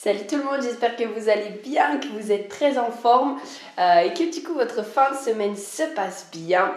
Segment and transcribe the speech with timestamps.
[0.00, 3.36] Salut tout le monde, j'espère que vous allez bien, que vous êtes très en forme
[3.80, 6.72] euh, et que du coup votre fin de semaine se passe bien.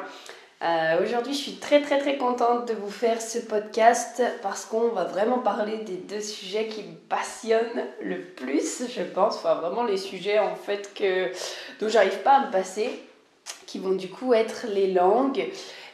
[0.64, 4.88] Euh, aujourd'hui, je suis très très très contente de vous faire ce podcast parce qu'on
[4.88, 9.36] va vraiment parler des deux sujets qui me passionnent le plus, je pense.
[9.36, 11.30] Enfin, vraiment les sujets en fait que,
[11.80, 12.90] dont j'arrive pas à me passer,
[13.68, 15.46] qui vont du coup être les langues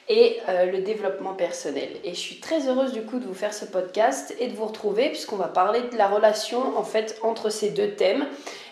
[0.10, 1.90] et euh, le développement personnel.
[2.04, 4.66] Et je suis très heureuse du coup de vous faire ce podcast et de vous
[4.66, 8.26] retrouver puisqu'on va parler de la relation en fait entre ces deux thèmes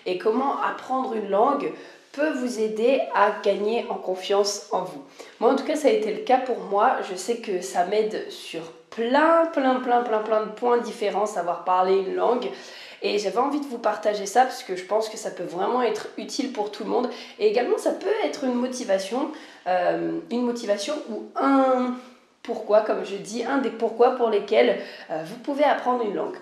[0.06, 1.72] et comment apprendre une langue
[2.14, 5.04] peut vous aider à gagner en confiance en vous.
[5.40, 7.86] Moi en tout cas ça a été le cas pour moi, je sais que ça
[7.86, 12.48] m'aide sur plein plein plein plein plein de points différents savoir parler une langue
[13.02, 15.82] et j'avais envie de vous partager ça parce que je pense que ça peut vraiment
[15.82, 17.10] être utile pour tout le monde.
[17.40, 19.32] Et également, ça peut être une motivation,
[19.68, 21.96] euh, une motivation ou un
[22.44, 26.38] pourquoi, comme je dis, un des pourquoi pour lesquels euh, vous pouvez apprendre une langue.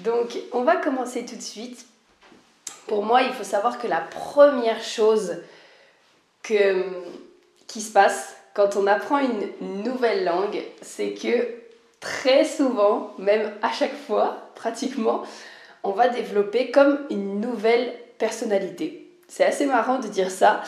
[0.00, 1.86] Donc, on va commencer tout de suite.
[2.86, 5.36] Pour moi, il faut savoir que la première chose
[6.42, 6.84] que,
[7.66, 11.48] qui se passe quand on apprend une nouvelle langue, c'est que
[12.00, 15.22] très souvent, même à chaque fois, pratiquement,
[15.84, 19.10] on va développer comme une nouvelle personnalité.
[19.28, 20.62] C'est assez marrant de dire ça,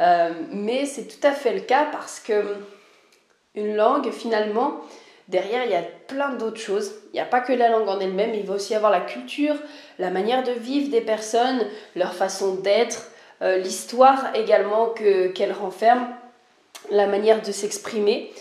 [0.00, 2.42] euh, mais c'est tout à fait le cas parce que
[3.54, 4.80] une langue, finalement,
[5.28, 6.92] derrière, il y a plein d'autres choses.
[7.12, 9.56] Il n'y a pas que la langue en elle-même, il va aussi avoir la culture,
[9.98, 11.64] la manière de vivre des personnes,
[11.96, 13.10] leur façon d'être,
[13.42, 16.08] euh, l'histoire également qu'elle renferme,
[16.90, 18.32] la manière de s'exprimer.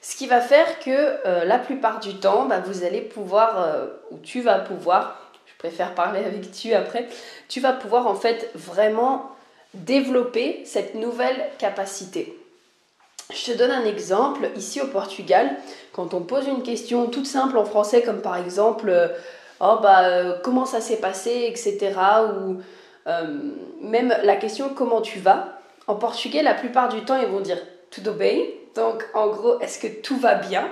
[0.00, 0.90] Ce qui va faire que
[1.26, 3.76] euh, la plupart du temps, bah, vous allez pouvoir,
[4.10, 5.23] ou tu vas pouvoir,
[5.64, 7.08] préfère parler avec tu après,
[7.48, 9.30] tu vas pouvoir en fait vraiment
[9.72, 12.38] développer cette nouvelle capacité.
[13.32, 14.50] Je te donne un exemple.
[14.56, 15.56] Ici au Portugal,
[15.94, 19.08] quand on pose une question toute simple en français, comme par exemple euh,
[19.60, 21.94] oh bah euh, comment ça s'est passé, etc.
[22.36, 22.58] Ou
[23.06, 23.38] euh,
[23.80, 25.60] même la question comment tu vas.
[25.86, 27.58] En portugais, la plupart du temps, ils vont dire
[27.90, 28.42] tudo bem?
[28.74, 30.68] Donc en gros, est-ce que tout va bien?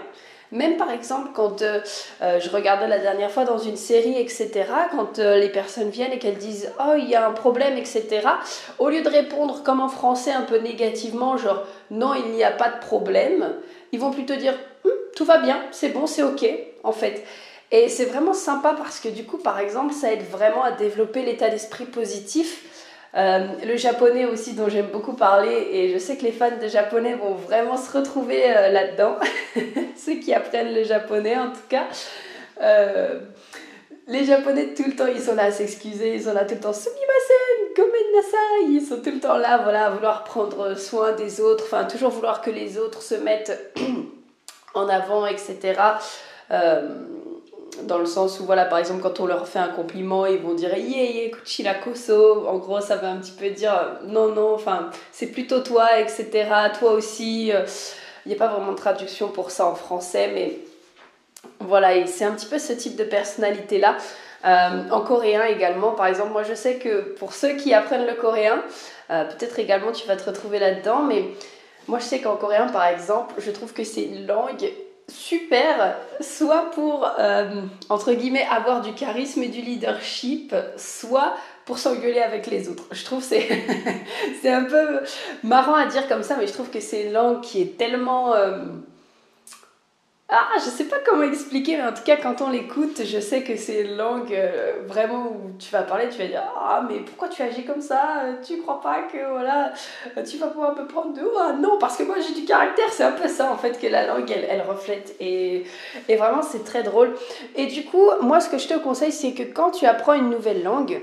[0.52, 1.80] Même par exemple, quand euh,
[2.20, 4.50] euh, je regardais la dernière fois dans une série, etc.,
[4.90, 8.20] quand euh, les personnes viennent et qu'elles disent Oh, il y a un problème, etc.,
[8.78, 12.52] au lieu de répondre comme en français un peu négativement, genre Non, il n'y a
[12.52, 13.54] pas de problème,
[13.92, 14.54] ils vont plutôt dire
[14.84, 16.46] hum, Tout va bien, c'est bon, c'est ok,
[16.84, 17.24] en fait.
[17.70, 21.22] Et c'est vraiment sympa parce que du coup, par exemple, ça aide vraiment à développer
[21.22, 22.64] l'état d'esprit positif
[23.14, 26.66] euh, le japonais aussi dont j'aime beaucoup parler et je sais que les fans de
[26.66, 29.18] japonais vont vraiment se retrouver euh, là-dedans,
[29.96, 31.84] ceux qui apprennent le japonais en tout cas.
[32.62, 33.20] Euh,
[34.06, 36.60] les japonais tout le temps ils sont là à s'excuser, ils sont là tout le
[36.60, 41.12] temps sumimasen, gomen nasai, ils sont tout le temps là voilà à vouloir prendre soin
[41.12, 43.74] des autres, enfin toujours vouloir que les autres se mettent
[44.74, 45.74] en avant etc
[47.86, 50.54] dans le sens où, voilà, par exemple, quand on leur fait un compliment, ils vont
[50.54, 52.46] dire Yé, yé, la koso.
[52.46, 56.48] En gros, ça veut un petit peu dire non, non, enfin, c'est plutôt toi, etc.
[56.78, 57.52] Toi aussi.
[58.24, 60.58] Il n'y a pas vraiment de traduction pour ça en français, mais
[61.60, 63.96] voilà, et c'est un petit peu ce type de personnalité-là.
[64.44, 68.14] Euh, en coréen également, par exemple, moi je sais que pour ceux qui apprennent le
[68.14, 68.62] coréen,
[69.10, 71.24] euh, peut-être également tu vas te retrouver là-dedans, mais
[71.86, 74.68] moi je sais qu'en coréen, par exemple, je trouve que c'est une langue
[75.12, 81.34] super, soit pour, euh, entre guillemets, avoir du charisme et du leadership, soit
[81.64, 82.84] pour s'engueuler avec les autres.
[82.90, 83.48] Je trouve c'est
[84.42, 85.00] c'est un peu
[85.42, 88.34] marrant à dire comme ça, mais je trouve que c'est une langue qui est tellement...
[88.34, 88.64] Euh,
[90.34, 93.42] ah, je sais pas comment expliquer, mais en tout cas, quand on l'écoute, je sais
[93.42, 97.00] que c'est une langue euh, vraiment où tu vas parler, tu vas dire Ah, mais
[97.00, 98.22] pourquoi tu agis comme ça?
[98.42, 99.72] Tu crois pas que voilà,
[100.24, 103.04] tu vas pouvoir me prendre de Ah, non, parce que moi j'ai du caractère, c'est
[103.04, 105.14] un peu ça en fait que la langue elle, elle reflète.
[105.20, 105.64] Et,
[106.08, 107.14] et vraiment, c'est très drôle.
[107.54, 110.30] Et du coup, moi, ce que je te conseille, c'est que quand tu apprends une
[110.30, 111.02] nouvelle langue,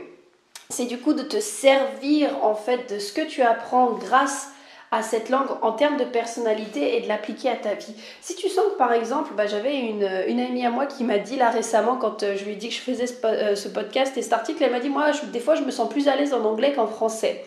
[0.70, 4.59] c'est du coup de te servir en fait de ce que tu apprends grâce à
[5.02, 7.94] cette langue en termes de personnalité et de l'appliquer à ta vie.
[8.22, 11.36] Si tu sens que par exemple, bah, j'avais une, amie à moi qui m'a dit
[11.36, 14.18] là récemment quand euh, je lui ai dit que je faisais ce, euh, ce podcast
[14.18, 16.34] et cet article, elle m'a dit moi des fois je me sens plus à l'aise
[16.34, 17.44] en anglais qu'en français.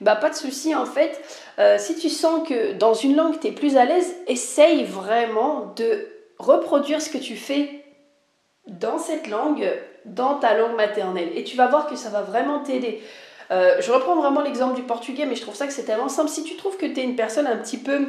[0.00, 1.20] Bah pas de souci en fait,
[1.58, 5.72] euh, si tu sens que dans une langue tu es plus à l'aise, essaye vraiment
[5.76, 6.08] de
[6.38, 7.84] reproduire ce que tu fais
[8.66, 9.70] dans cette langue,
[10.04, 11.30] dans ta langue maternelle.
[11.34, 13.02] Et tu vas voir que ça va vraiment t'aider.
[13.50, 16.30] Euh, je reprends vraiment l'exemple du portugais, mais je trouve ça que c'est tellement simple.
[16.30, 18.06] Si tu trouves que tu es une personne un petit peu,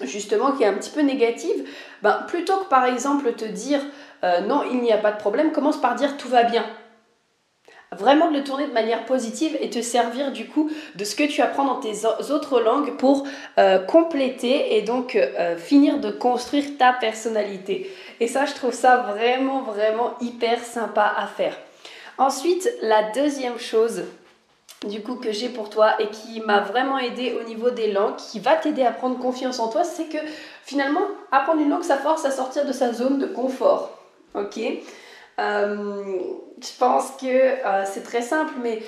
[0.00, 1.68] justement, qui est un petit peu négative,
[2.02, 3.80] ben, plutôt que par exemple te dire
[4.24, 6.64] euh, non, il n'y a pas de problème, commence par dire tout va bien.
[7.92, 11.22] Vraiment de le tourner de manière positive et te servir du coup de ce que
[11.22, 13.24] tu apprends dans tes autres langues pour
[13.58, 15.16] euh, compléter et donc
[15.56, 17.88] finir de construire ta personnalité.
[18.18, 21.56] Et ça, je trouve ça vraiment, vraiment hyper sympa à faire.
[22.18, 24.02] Ensuite, la deuxième chose
[24.86, 28.16] du coup que j'ai pour toi et qui m'a vraiment aidé au niveau des langues,
[28.16, 30.18] qui va t'aider à prendre confiance en toi, c'est que
[30.64, 31.02] finalement,
[31.32, 33.98] apprendre une langue, ça force à sortir de sa zone de confort.
[34.34, 34.58] Ok?
[35.38, 36.14] Euh,
[36.60, 38.82] Je pense que euh, c'est très simple, mais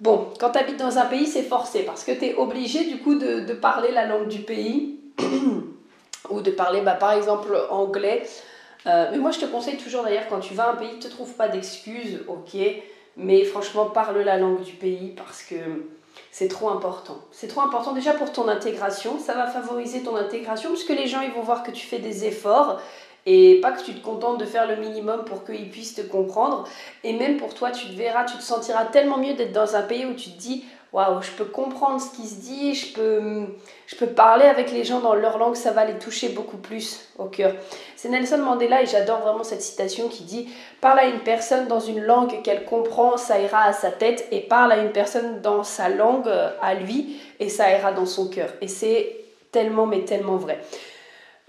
[0.00, 2.98] bon, quand tu habites dans un pays, c'est forcé parce que tu es obligé du
[2.98, 5.00] coup de, parler la langue du pays
[6.30, 8.22] ou de parler bah, par exemple anglais.
[8.86, 11.02] Euh, mais moi, je te conseille toujours d'ailleurs, quand tu vas à un pays, ne
[11.02, 12.56] te trouve pas d'excuses, ok?
[13.22, 15.54] Mais franchement, parle la langue du pays parce que
[16.30, 17.18] c'est trop important.
[17.32, 19.18] C'est trop important déjà pour ton intégration.
[19.18, 22.24] Ça va favoriser ton intégration puisque les gens ils vont voir que tu fais des
[22.24, 22.80] efforts
[23.26, 26.66] et pas que tu te contentes de faire le minimum pour qu'ils puissent te comprendre.
[27.04, 29.82] Et même pour toi, tu te verras, tu te sentiras tellement mieux d'être dans un
[29.82, 33.46] pays où tu te dis waouh, je peux comprendre ce qui se dit, je peux,
[33.86, 37.08] je peux parler avec les gens dans leur langue, ça va les toucher beaucoup plus
[37.18, 37.54] au cœur.
[37.96, 40.48] C'est Nelson Mandela et j'adore vraiment cette citation qui dit
[40.80, 44.40] Parle à une personne dans une langue qu'elle comprend, ça ira à sa tête, et
[44.40, 48.50] parle à une personne dans sa langue à lui, et ça ira dans son cœur.
[48.60, 49.16] Et c'est
[49.52, 50.60] tellement, mais tellement vrai.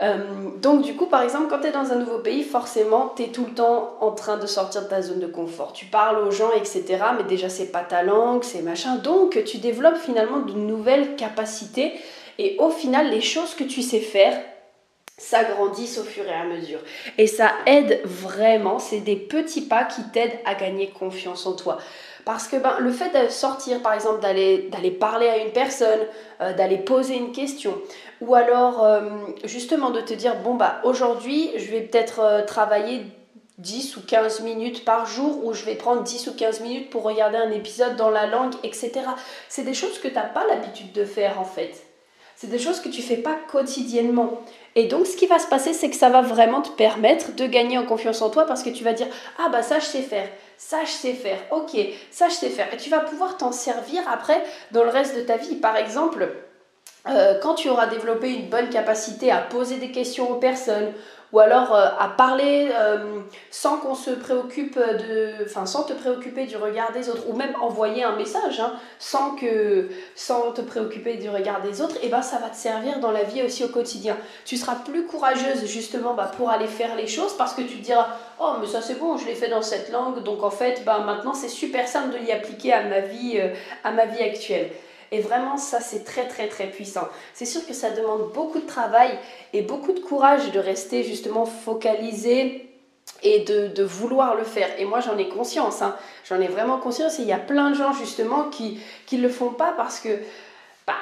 [0.01, 0.17] Euh,
[0.61, 3.27] donc du coup, par exemple, quand tu es dans un nouveau pays, forcément, tu es
[3.27, 5.73] tout le temps en train de sortir de ta zone de confort.
[5.73, 6.83] Tu parles aux gens, etc.
[7.17, 8.95] Mais déjà, c'est pas ta langue, c'est machin.
[8.95, 11.93] Donc, tu développes finalement de nouvelles capacités.
[12.39, 14.39] Et au final, les choses que tu sais faire,
[15.21, 16.79] s'agrandissent au fur et à mesure.
[17.19, 21.77] Et ça aide vraiment, c'est des petits pas qui t'aident à gagner confiance en toi.
[22.25, 25.99] Parce que ben, le fait de sortir, par exemple, d'aller parler à une personne,
[26.41, 27.81] euh, d'aller poser une question,
[28.21, 29.01] ou alors euh,
[29.43, 33.05] justement de te dire, bon, bah aujourd'hui, je vais peut-être euh, travailler
[33.57, 37.03] 10 ou 15 minutes par jour, ou je vais prendre 10 ou 15 minutes pour
[37.03, 38.91] regarder un épisode dans la langue, etc.
[39.49, 41.73] C'est des choses que tu n'as pas l'habitude de faire en fait.
[42.35, 44.41] C'est des choses que tu fais pas quotidiennement.
[44.75, 47.45] Et donc, ce qui va se passer, c'est que ça va vraiment te permettre de
[47.45, 49.07] gagner en confiance en toi parce que tu vas dire
[49.37, 50.29] Ah, bah ça, je sais faire.
[50.57, 51.39] Ça, je sais faire.
[51.51, 51.77] Ok,
[52.11, 52.73] ça, je sais faire.
[52.73, 54.41] Et tu vas pouvoir t'en servir après
[54.71, 55.55] dans le reste de ta vie.
[55.55, 56.29] Par exemple,
[57.09, 60.93] euh, quand tu auras développé une bonne capacité à poser des questions aux personnes
[61.33, 66.45] ou alors euh, à parler euh, sans qu'on se préoccupe de enfin sans te préoccuper
[66.45, 71.15] du regard des autres ou même envoyer un message hein, sans que sans te préoccuper
[71.15, 73.63] du regard des autres et eh ben ça va te servir dans la vie aussi
[73.63, 74.17] au quotidien.
[74.45, 77.83] Tu seras plus courageuse justement bah, pour aller faire les choses parce que tu te
[77.83, 78.07] diras
[78.39, 80.99] oh mais ça c'est bon je l'ai fait dans cette langue donc en fait bah,
[80.99, 83.39] maintenant c'est super simple de l'y appliquer à ma vie
[83.83, 84.69] à ma vie actuelle
[85.11, 87.07] et vraiment, ça, c'est très, très, très puissant.
[87.33, 89.11] C'est sûr que ça demande beaucoup de travail
[89.51, 92.69] et beaucoup de courage de rester justement focalisé
[93.21, 94.69] et de, vouloir le faire.
[94.79, 95.81] Et moi, j'en ai conscience.
[95.81, 95.97] Hein.
[96.29, 97.19] J'en ai vraiment conscience.
[97.19, 98.79] Et il y a plein de gens, justement, qui
[99.11, 100.17] ne le font pas parce que
[100.87, 100.93] bah,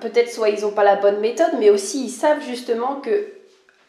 [0.00, 3.26] peut-être soit ils n'ont pas la bonne méthode, mais aussi ils savent justement que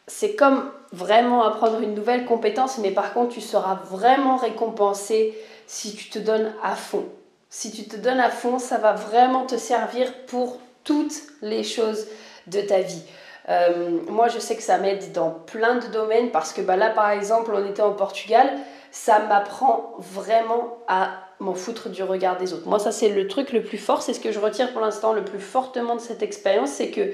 [0.07, 5.37] c'est comme vraiment apprendre une nouvelle compétence, mais par contre, tu seras vraiment récompensé
[5.67, 7.05] si tu te donnes à fond
[7.49, 12.07] si tu te donnes à fond, ça va vraiment te servir pour toutes les choses
[12.47, 13.01] de ta vie.
[13.49, 16.91] Euh, moi, je sais que ça m'aide dans plein de domaines parce que bah, là,
[16.91, 18.47] par exemple, on était en Portugal,
[18.91, 21.09] ça m'apprend vraiment à
[21.39, 22.67] m'en foutre du regard des autres.
[22.67, 25.13] Moi, ça, c'est le truc le plus fort, c'est ce que je retire pour l'instant
[25.13, 27.13] le plus fortement de cette expérience, c'est que,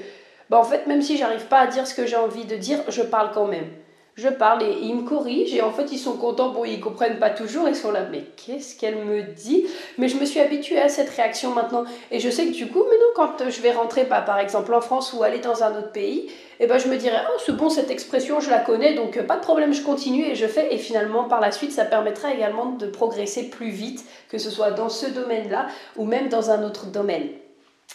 [0.50, 2.80] bah, en fait, même si j'arrive pas à dire ce que j'ai envie de dire,
[2.88, 3.70] je parle quand même
[4.16, 7.18] je parle et ils me corrigent et en fait ils sont contents, bon ils comprennent
[7.18, 9.66] pas toujours, ils sont là mais qu'est-ce qu'elle me dit?
[9.98, 12.80] Mais je me suis habituée à cette réaction maintenant et je sais que du coup
[12.80, 15.92] maintenant quand je vais rentrer pas par exemple en France ou aller dans un autre
[15.92, 18.94] pays, et eh ben je me dirais oh c'est bon cette expression je la connais
[18.94, 21.72] donc euh, pas de problème je continue et je fais et finalement par la suite
[21.72, 26.28] ça permettra également de progresser plus vite que ce soit dans ce domaine-là ou même
[26.28, 27.28] dans un autre domaine.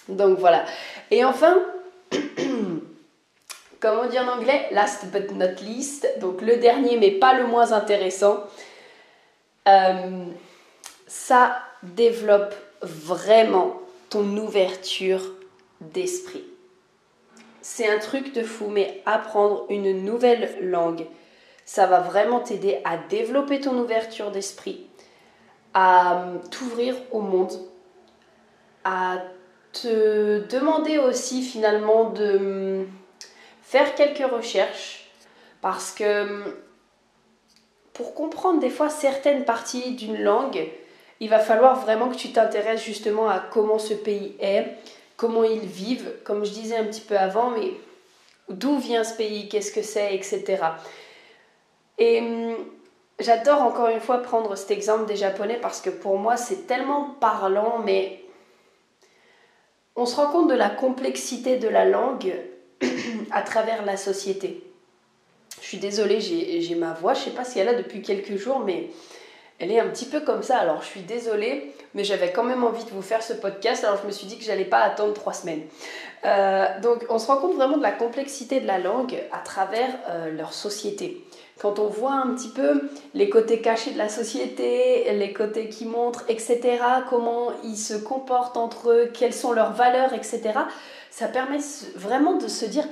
[0.09, 0.65] Donc voilà.
[1.09, 1.61] Et enfin
[3.81, 7.47] comme on dit en anglais, last but not least, donc le dernier mais pas le
[7.47, 8.43] moins intéressant,
[9.67, 10.25] euh,
[11.07, 15.21] ça développe vraiment ton ouverture
[15.81, 16.43] d'esprit.
[17.61, 21.05] C'est un truc de fou, mais apprendre une nouvelle langue,
[21.65, 24.85] ça va vraiment t'aider à développer ton ouverture d'esprit,
[25.73, 27.53] à t'ouvrir au monde,
[28.83, 29.23] à
[29.73, 32.85] te demander aussi finalement de
[33.71, 35.09] faire quelques recherches
[35.61, 36.43] parce que hum,
[37.93, 40.67] pour comprendre des fois certaines parties d'une langue,
[41.21, 44.75] il va falloir vraiment que tu t'intéresses justement à comment ce pays est,
[45.15, 47.71] comment ils vivent, comme je disais un petit peu avant, mais
[48.49, 50.57] d'où vient ce pays, qu'est-ce que c'est, etc.
[51.97, 52.57] Et hum,
[53.19, 57.15] j'adore encore une fois prendre cet exemple des Japonais parce que pour moi c'est tellement
[57.21, 58.21] parlant, mais
[59.95, 62.33] on se rend compte de la complexité de la langue
[63.31, 64.63] à travers la société.
[65.61, 68.35] Je suis désolée, j'ai ma voix, je ne sais pas si elle a depuis quelques
[68.35, 68.89] jours, mais
[69.59, 70.57] elle est un petit peu comme ça.
[70.57, 73.99] Alors je suis désolée, mais j'avais quand même envie de vous faire ce podcast, alors
[74.01, 75.61] je me suis dit que j'allais pas attendre trois semaines.
[76.25, 79.89] Euh, donc on se rend compte vraiment de la complexité de la langue à travers
[80.09, 81.23] euh, leur société.
[81.59, 85.85] Quand on voit un petit peu les côtés cachés de la société, les côtés qui
[85.85, 86.59] montrent, etc.,
[87.07, 90.41] comment ils se comportent entre eux, quelles sont leurs valeurs, etc.,
[91.11, 91.59] ça permet
[91.95, 92.85] vraiment de se dire,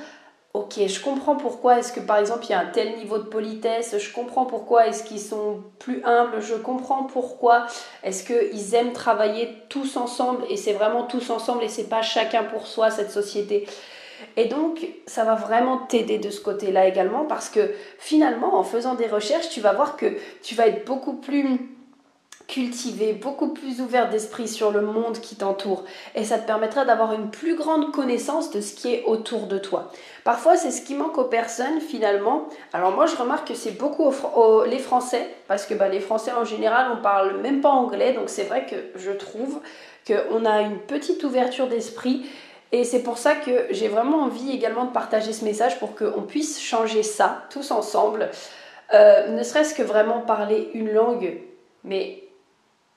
[0.54, 3.24] ok, je comprends pourquoi est-ce que par exemple il y a un tel niveau de
[3.24, 7.68] politesse, je comprends pourquoi est-ce qu'ils sont plus humbles, je comprends pourquoi
[8.04, 12.44] est-ce qu'ils aiment travailler tous ensemble et c'est vraiment tous ensemble et c'est pas chacun
[12.44, 13.68] pour soi cette société.
[14.36, 18.96] Et donc, ça va vraiment t'aider de ce côté-là également parce que finalement, en faisant
[18.96, 21.79] des recherches, tu vas voir que tu vas être beaucoup plus
[22.50, 25.86] cultivé, beaucoup plus ouvert d'esprit sur le monde qui t'entoure.
[26.16, 29.60] Et ça te permettra d'avoir une plus grande connaissance de ce qui est autour de
[29.60, 29.92] toi.
[30.24, 32.50] Parfois, c'est ce qui manque aux personnes finalement.
[32.74, 34.12] Alors moi, je remarque que c'est beaucoup
[34.68, 38.14] les Français, parce que bah, les Français en général, on parle même pas anglais.
[38.14, 39.60] Donc c'est vrai que je trouve
[40.08, 42.26] qu'on a une petite ouverture d'esprit.
[42.72, 46.22] Et c'est pour ça que j'ai vraiment envie également de partager ce message pour qu'on
[46.24, 48.30] puisse changer ça tous ensemble.
[48.94, 51.38] Euh, ne serait-ce que vraiment parler une langue,
[51.84, 52.24] mais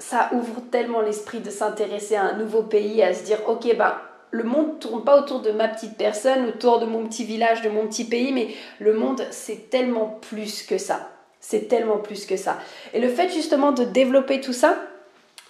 [0.02, 3.94] ça ouvre tellement l'esprit de s'intéresser à un nouveau pays, à se dire, ok, ben,
[4.32, 7.62] le monde ne tourne pas autour de ma petite personne, autour de mon petit village,
[7.62, 8.48] de mon petit pays, mais
[8.80, 11.08] le monde, c'est tellement plus que ça.
[11.38, 12.58] C'est tellement plus que ça.
[12.94, 14.76] Et le fait justement de développer tout ça,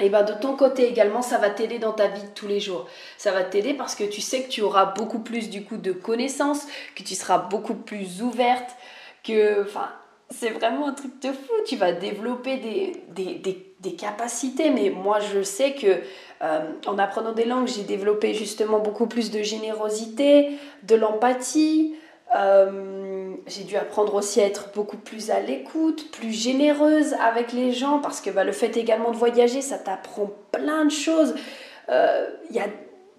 [0.00, 2.49] et eh ben de ton côté également, ça va t'aider dans ta vie de tous
[2.49, 2.88] les jours.
[3.18, 5.92] Ça va t'aider parce que tu sais que tu auras beaucoup plus du coup de
[5.92, 6.66] connaissances,
[6.97, 8.71] que tu seras beaucoup plus ouverte,
[9.23, 9.88] que, enfin,
[10.32, 11.52] c'est vraiment un truc de fou.
[11.66, 14.70] Tu vas développer des, capacités.
[14.70, 16.00] Mais moi, je sais que
[16.42, 21.94] euh, en apprenant des langues, j'ai développé justement beaucoup plus de générosité, de l'empathie.
[22.34, 27.72] Euh, j'ai dû apprendre aussi à être beaucoup plus à l'écoute, plus généreuse avec les
[27.72, 31.34] gens, parce que bah, le fait également de voyager, ça t'apprend plein de choses.
[31.90, 32.68] Euh, il y a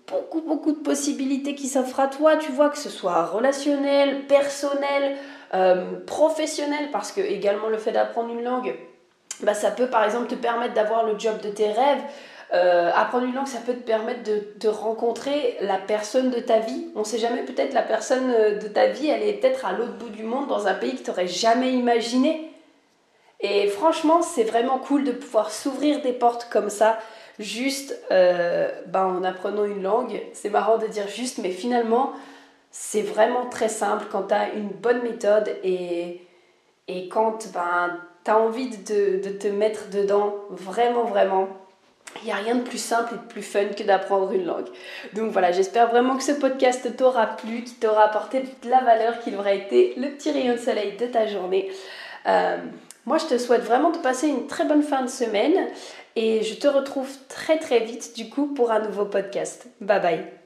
[0.08, 5.18] beaucoup, beaucoup de possibilités qui s'offrent à toi, tu vois, que ce soit relationnel, personnel,
[6.06, 8.76] professionnel, parce que également le fait d'apprendre une langue,
[9.42, 12.02] bah, ça peut par exemple te permettre d'avoir le job de tes rêves.
[12.54, 16.88] Euh, apprendre une langue, ça peut te permettre de, rencontrer la personne de ta vie.
[16.96, 19.94] On sait jamais, peut-être la personne euh, de ta vie, elle est peut-être à l'autre
[19.94, 22.52] bout du monde, dans un pays que tu n'aurais jamais imaginé.
[23.40, 27.00] Et franchement, c'est vraiment cool de pouvoir s'ouvrir des portes comme ça,
[27.40, 30.22] juste ben, en apprenant une langue.
[30.32, 32.14] C'est marrant de dire juste, mais finalement,
[32.76, 36.22] c'est vraiment très simple quand tu as une bonne méthode et,
[36.88, 41.48] et quand ben, tu as envie de, te mettre dedans, vraiment, vraiment.
[42.22, 44.68] Il n'y a rien de plus simple et de plus fun que d'apprendre une langue.
[45.14, 49.20] Donc voilà, j'espère vraiment que ce podcast t'aura plu, qu'il t'aura apporté de la valeur,
[49.20, 51.72] qu'il aura été le petit rayon de soleil de ta journée.
[52.26, 52.58] Euh,
[53.06, 55.68] moi, je te souhaite vraiment de passer une très bonne fin de semaine
[56.16, 59.68] et je te retrouve très très vite du coup pour un nouveau podcast.
[59.80, 60.43] Bye bye